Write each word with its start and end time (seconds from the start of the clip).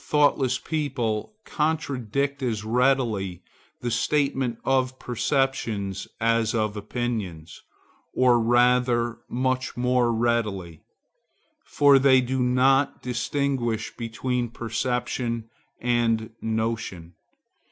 Thoughtless 0.00 0.58
people 0.58 1.36
contradict 1.44 2.42
as 2.42 2.64
readily 2.64 3.44
the 3.82 3.90
statement 3.92 4.58
of 4.64 4.98
perceptions 4.98 6.08
as 6.20 6.56
of 6.56 6.76
opinions, 6.76 7.62
or 8.12 8.40
rather 8.40 9.18
much 9.28 9.76
more 9.76 10.12
readily; 10.12 10.82
for 11.64 12.00
they 12.00 12.20
do 12.20 12.42
not 12.42 13.00
distinguish 13.00 13.96
between 13.96 14.48
perception 14.48 15.50
and 15.80 16.30
notion. 16.40 17.14